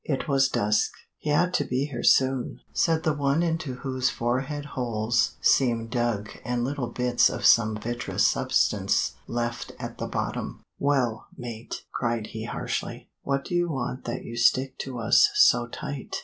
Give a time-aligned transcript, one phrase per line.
[0.03, 0.93] It was dusk.
[1.19, 6.31] "He ought to be here soon," said the one into whose forehead holes seemed dug
[6.43, 10.63] and little bits of some vitreous substance left at the bottom.
[10.79, 15.67] "Well, mate," cried he harshly, "what do you want that you stick to us so
[15.67, 16.15] tight?"